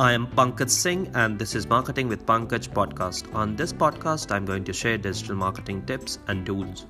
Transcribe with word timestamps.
I 0.00 0.12
am 0.12 0.28
Pankaj 0.28 0.70
Singh, 0.70 1.10
and 1.16 1.40
this 1.40 1.56
is 1.56 1.66
Marketing 1.66 2.06
with 2.06 2.24
Pankaj 2.24 2.68
podcast. 2.68 3.34
On 3.34 3.56
this 3.56 3.72
podcast, 3.72 4.30
I'm 4.30 4.44
going 4.44 4.62
to 4.62 4.72
share 4.72 4.96
digital 4.96 5.34
marketing 5.34 5.84
tips 5.86 6.20
and 6.28 6.46
tools. 6.46 6.86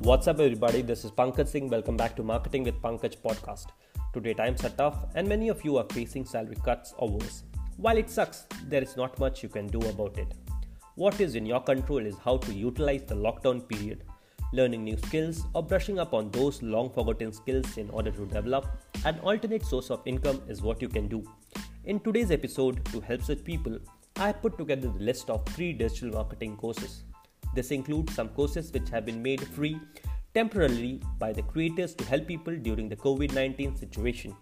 What's 0.00 0.28
up, 0.28 0.38
everybody? 0.38 0.82
This 0.82 1.06
is 1.06 1.10
Pankaj 1.10 1.48
Singh. 1.48 1.70
Welcome 1.70 1.96
back 1.96 2.14
to 2.16 2.22
Marketing 2.22 2.64
with 2.64 2.82
Pankaj 2.82 3.16
podcast. 3.22 3.68
Today, 4.12 4.34
times 4.34 4.62
are 4.62 4.76
tough, 4.82 5.06
and 5.14 5.26
many 5.26 5.48
of 5.48 5.64
you 5.64 5.78
are 5.78 5.86
facing 5.90 6.26
salary 6.26 6.58
cuts 6.62 6.92
or 6.98 7.08
worse. 7.08 7.44
While 7.78 7.96
it 7.96 8.10
sucks, 8.10 8.44
there 8.68 8.82
is 8.82 8.98
not 8.98 9.18
much 9.18 9.42
you 9.42 9.48
can 9.48 9.68
do 9.68 9.80
about 9.88 10.18
it. 10.18 10.34
What 11.00 11.18
is 11.18 11.34
in 11.34 11.46
your 11.46 11.60
control 11.60 12.04
is 12.04 12.18
how 12.22 12.36
to 12.36 12.52
utilize 12.52 13.04
the 13.04 13.14
lockdown 13.14 13.66
period, 13.66 14.04
learning 14.52 14.84
new 14.84 14.98
skills, 14.98 15.46
or 15.54 15.62
brushing 15.62 15.98
up 15.98 16.12
on 16.12 16.30
those 16.30 16.62
long 16.62 16.90
forgotten 16.90 17.32
skills 17.32 17.78
in 17.78 17.88
order 17.88 18.10
to 18.10 18.26
develop 18.26 18.66
an 19.06 19.18
alternate 19.20 19.64
source 19.64 19.90
of 19.90 20.02
income 20.04 20.42
is 20.46 20.60
what 20.60 20.82
you 20.82 20.88
can 20.88 21.08
do. 21.08 21.24
In 21.84 22.00
today's 22.00 22.30
episode, 22.30 22.84
to 22.92 23.00
help 23.00 23.22
such 23.22 23.42
people, 23.44 23.78
I 24.16 24.32
put 24.32 24.58
together 24.58 24.88
the 24.88 25.02
list 25.02 25.30
of 25.30 25.46
three 25.46 25.72
digital 25.72 26.10
marketing 26.10 26.58
courses. 26.58 27.04
This 27.54 27.70
includes 27.70 28.14
some 28.14 28.28
courses 28.28 28.70
which 28.70 28.90
have 28.90 29.06
been 29.06 29.22
made 29.22 29.40
free 29.40 29.80
temporarily 30.34 31.00
by 31.18 31.32
the 31.32 31.40
creators 31.54 31.94
to 31.94 32.04
help 32.04 32.26
people 32.26 32.54
during 32.56 32.90
the 32.90 32.96
COVID 32.96 33.32
19 33.32 33.74
situation. 33.74 34.36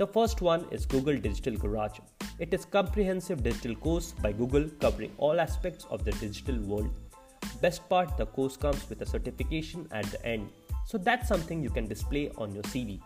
The 0.00 0.06
first 0.06 0.40
one 0.40 0.64
is 0.70 0.86
Google 0.86 1.18
Digital 1.18 1.56
Garage. 1.58 1.98
It 2.38 2.54
is 2.54 2.64
a 2.64 2.68
comprehensive 2.68 3.42
digital 3.42 3.74
course 3.74 4.12
by 4.12 4.32
Google 4.32 4.66
covering 4.80 5.12
all 5.18 5.38
aspects 5.38 5.84
of 5.90 6.06
the 6.06 6.12
digital 6.12 6.56
world. 6.60 6.88
Best 7.60 7.86
part, 7.90 8.16
the 8.16 8.24
course 8.24 8.56
comes 8.56 8.88
with 8.88 9.02
a 9.02 9.04
certification 9.04 9.86
at 9.90 10.06
the 10.06 10.24
end. 10.24 10.48
So 10.86 10.96
that's 10.96 11.28
something 11.28 11.62
you 11.62 11.68
can 11.68 11.86
display 11.86 12.30
on 12.38 12.54
your 12.54 12.62
CV. 12.62 13.02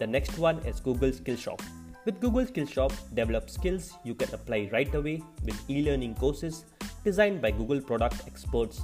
The 0.00 0.08
next 0.08 0.36
one 0.36 0.58
is 0.66 0.80
Google 0.80 1.12
Skillshop. 1.12 1.62
With 2.04 2.20
Google 2.20 2.46
Skillshop, 2.46 2.92
develop 3.14 3.48
skills 3.48 3.92
you 4.02 4.16
can 4.16 4.34
apply 4.34 4.70
right 4.72 4.92
away 4.92 5.22
with 5.44 5.70
e-learning 5.70 6.16
courses 6.16 6.64
designed 7.04 7.42
by 7.42 7.52
Google 7.52 7.80
product 7.80 8.22
experts. 8.26 8.82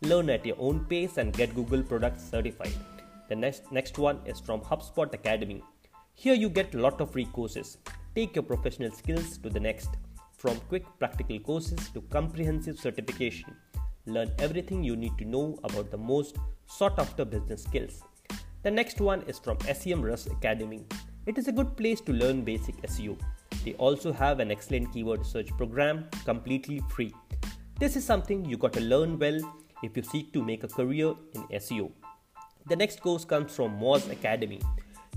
Learn 0.00 0.30
at 0.30 0.46
your 0.46 0.56
own 0.58 0.86
pace 0.86 1.18
and 1.18 1.34
get 1.34 1.54
Google 1.54 1.82
products 1.82 2.24
certified. 2.24 2.72
The 3.28 3.36
next 3.36 3.70
next 3.70 3.98
one 3.98 4.18
is 4.24 4.40
from 4.40 4.62
HubSpot 4.62 5.12
Academy. 5.12 5.62
Here 6.18 6.32
you 6.32 6.48
get 6.48 6.74
a 6.74 6.78
lot 6.78 7.02
of 7.02 7.10
free 7.10 7.26
courses. 7.26 7.76
Take 8.14 8.36
your 8.36 8.42
professional 8.42 8.90
skills 8.90 9.36
to 9.36 9.50
the 9.50 9.60
next, 9.60 9.90
from 10.38 10.56
quick 10.60 10.86
practical 10.98 11.38
courses 11.38 11.90
to 11.90 12.00
comprehensive 12.00 12.78
certification. 12.78 13.54
Learn 14.06 14.32
everything 14.38 14.82
you 14.82 14.96
need 14.96 15.18
to 15.18 15.26
know 15.26 15.58
about 15.62 15.90
the 15.90 15.98
most 15.98 16.38
sought 16.64 16.98
after 16.98 17.26
business 17.26 17.64
skills. 17.64 18.02
The 18.62 18.70
next 18.70 18.98
one 18.98 19.24
is 19.28 19.38
from 19.38 19.58
SEMrush 19.58 20.32
Academy. 20.32 20.86
It 21.26 21.36
is 21.36 21.48
a 21.48 21.52
good 21.52 21.76
place 21.76 22.00
to 22.00 22.14
learn 22.14 22.44
basic 22.44 22.80
SEO. 22.84 23.18
They 23.62 23.74
also 23.74 24.10
have 24.10 24.40
an 24.40 24.50
excellent 24.50 24.94
keyword 24.94 25.26
search 25.26 25.54
program 25.58 26.08
completely 26.24 26.80
free. 26.88 27.12
This 27.78 27.94
is 27.94 28.06
something 28.06 28.42
you 28.42 28.56
got 28.56 28.72
to 28.72 28.80
learn 28.80 29.18
well 29.18 29.38
if 29.82 29.94
you 29.94 30.02
seek 30.02 30.32
to 30.32 30.42
make 30.42 30.64
a 30.64 30.68
career 30.68 31.12
in 31.34 31.42
SEO. 31.60 31.92
The 32.68 32.76
next 32.76 33.02
course 33.02 33.26
comes 33.26 33.54
from 33.54 33.78
Moz 33.78 34.10
Academy. 34.10 34.62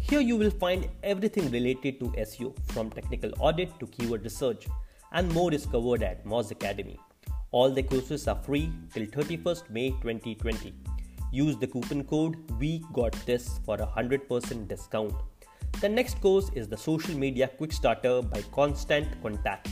Here 0.09 0.21
you 0.21 0.37
will 0.37 0.49
find 0.49 0.87
everything 1.03 1.51
related 1.51 1.99
to 1.99 2.05
SEO 2.21 2.55
from 2.71 2.89
technical 2.89 3.31
audit 3.37 3.79
to 3.79 3.85
keyword 3.85 4.23
research 4.23 4.65
and 5.11 5.31
more 5.31 5.53
is 5.53 5.67
covered 5.67 6.01
at 6.01 6.25
Moz 6.25 6.49
Academy. 6.49 6.99
All 7.51 7.69
the 7.69 7.83
courses 7.83 8.27
are 8.27 8.41
free 8.41 8.71
till 8.91 9.05
31st 9.05 9.69
May 9.69 9.91
2020. 10.01 10.73
Use 11.31 11.57
the 11.57 11.67
coupon 11.67 12.03
code 12.05 12.37
we 12.59 12.83
got 12.91 13.13
this 13.27 13.59
for 13.63 13.75
a 13.75 13.85
100% 13.85 14.67
discount. 14.67 15.13
The 15.79 15.89
next 15.89 16.19
course 16.21 16.49
is 16.55 16.67
the 16.67 16.77
Social 16.77 17.15
Media 17.15 17.47
Quick 17.47 17.71
Starter 17.71 18.23
by 18.23 18.41
Constant 18.51 19.21
Contact. 19.21 19.69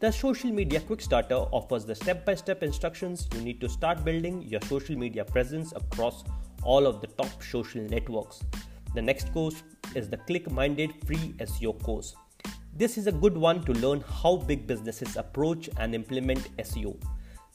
The 0.00 0.10
Social 0.10 0.50
Media 0.50 0.80
Quick 0.80 1.02
Starter 1.02 1.44
offers 1.58 1.84
the 1.84 1.94
step 1.94 2.24
by 2.24 2.36
step 2.36 2.62
instructions 2.62 3.28
you 3.34 3.42
need 3.42 3.60
to 3.60 3.68
start 3.68 4.02
building 4.02 4.40
your 4.44 4.62
social 4.62 4.96
media 4.96 5.26
presence 5.26 5.74
across 5.76 6.24
all 6.62 6.86
of 6.86 7.02
the 7.02 7.06
top 7.08 7.42
social 7.42 7.82
networks. 7.82 8.42
The 8.94 9.02
next 9.02 9.32
course 9.32 9.64
is 9.96 10.08
the 10.08 10.16
ClickMinded 10.16 11.04
Free 11.04 11.34
SEO 11.40 11.82
course. 11.82 12.14
This 12.76 12.96
is 12.96 13.08
a 13.08 13.12
good 13.12 13.36
one 13.36 13.64
to 13.64 13.72
learn 13.72 14.04
how 14.22 14.36
big 14.36 14.68
businesses 14.68 15.16
approach 15.16 15.68
and 15.78 15.96
implement 15.96 16.56
SEO. 16.58 16.96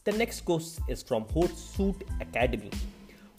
The 0.04 0.12
next 0.12 0.42
course 0.42 0.82
is 0.90 1.02
from 1.02 1.24
Hootsuite 1.26 2.04
Academy. 2.20 2.72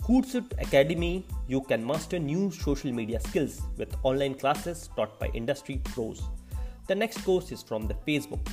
Hootsuite 0.03 0.53
Academy, 0.63 1.27
you 1.47 1.61
can 1.61 1.87
master 1.87 2.19
new 2.19 2.51
social 2.51 2.91
media 2.91 3.21
skills 3.21 3.61
with 3.77 3.95
online 4.03 4.35
classes 4.35 4.89
taught 4.97 5.21
by 5.21 5.29
industry 5.35 5.81
pros. 5.85 6.23
The 6.87 6.95
next 6.95 7.19
course 7.23 7.53
is 7.53 7.63
from 7.63 7.87
the 7.87 7.95
Facebook. 8.09 8.47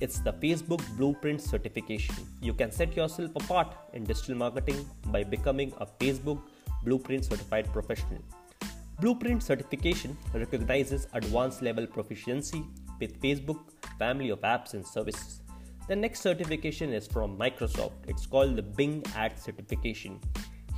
It's 0.00 0.20
the 0.20 0.32
Facebook 0.34 0.80
Blueprint 0.96 1.40
certification. 1.40 2.14
You 2.40 2.54
can 2.54 2.70
set 2.70 2.96
yourself 2.96 3.30
apart 3.34 3.74
in 3.94 4.04
digital 4.04 4.36
marketing 4.36 4.88
by 5.06 5.24
becoming 5.24 5.72
a 5.78 5.86
Facebook 5.86 6.40
Blueprint 6.84 7.24
certified 7.24 7.72
professional. 7.72 8.22
Blueprint 9.00 9.42
certification 9.42 10.16
recognizes 10.32 11.08
advanced 11.14 11.62
level 11.62 11.86
proficiency 11.86 12.64
with 13.00 13.20
Facebook 13.20 13.58
family 13.98 14.30
of 14.30 14.40
apps 14.42 14.74
and 14.74 14.86
services. 14.86 15.40
The 15.88 15.96
next 15.96 16.20
certification 16.20 16.92
is 16.92 17.08
from 17.08 17.36
Microsoft. 17.36 17.92
It's 18.06 18.26
called 18.26 18.56
the 18.56 18.62
Bing 18.62 19.02
Ad 19.16 19.38
certification. 19.38 20.20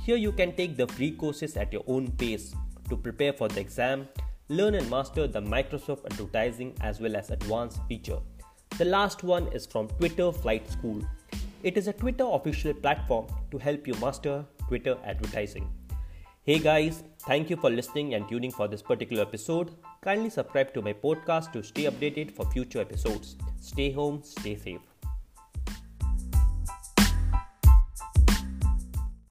Here 0.03 0.15
you 0.15 0.31
can 0.31 0.55
take 0.55 0.75
the 0.75 0.87
free 0.87 1.11
courses 1.11 1.55
at 1.57 1.71
your 1.71 1.83
own 1.87 2.11
pace 2.11 2.55
to 2.89 2.97
prepare 2.97 3.33
for 3.33 3.47
the 3.47 3.59
exam, 3.59 4.07
learn 4.49 4.75
and 4.75 4.89
master 4.89 5.27
the 5.27 5.41
Microsoft 5.41 6.05
advertising 6.05 6.75
as 6.81 6.99
well 6.99 7.15
as 7.15 7.29
advanced 7.29 7.79
feature. 7.87 8.19
The 8.77 8.85
last 8.85 9.23
one 9.23 9.47
is 9.47 9.65
from 9.65 9.87
Twitter 9.87 10.31
Flight 10.31 10.69
School. 10.71 11.01
It 11.63 11.77
is 11.77 11.87
a 11.87 11.93
Twitter 11.93 12.25
official 12.25 12.73
platform 12.73 13.27
to 13.51 13.57
help 13.57 13.87
you 13.87 13.93
master 13.95 14.45
Twitter 14.67 14.97
advertising. 15.05 15.71
Hey 16.47 16.59
guys, 16.59 17.01
thank 17.21 17.49
you 17.49 17.57
for 17.57 17.71
listening 17.71 18.13
and 18.13 18.29
tuning 18.29 18.51
for 18.51 18.67
this 18.67 18.83
particular 18.83 19.23
episode. 19.23 19.71
Kindly 20.03 20.29
subscribe 20.29 20.75
to 20.75 20.81
my 20.83 20.93
podcast 20.93 21.51
to 21.53 21.63
stay 21.63 21.85
updated 21.85 22.29
for 22.29 22.45
future 22.51 22.79
episodes. 22.79 23.35
Stay 23.59 23.91
home, 23.91 24.21
stay 24.23 24.55
safe. 24.55 24.81